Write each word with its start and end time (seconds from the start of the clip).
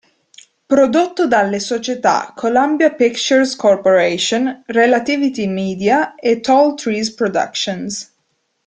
Prodotto 0.67 1.27
dalle 1.27 1.59
società 1.59 2.33
Columbia 2.35 2.91
Pictures 2.91 3.55
Corporation, 3.55 4.63
Relativity 4.65 5.45
Media 5.45 6.15
e 6.15 6.39
Tall 6.39 6.73
Trees 6.73 7.13
Productions. 7.13 8.11